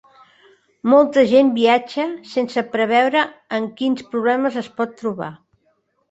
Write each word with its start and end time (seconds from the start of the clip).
Molta 0.91 1.23
gent 1.33 1.49
viatja 1.57 2.05
sense 2.31 2.63
preveure 2.75 3.21
amb 3.57 3.75
quins 3.81 4.01
problemes 4.15 4.57
es 4.63 4.71
pot 4.81 4.97
trobar. 5.03 5.29